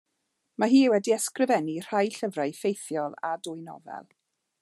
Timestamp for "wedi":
0.93-1.13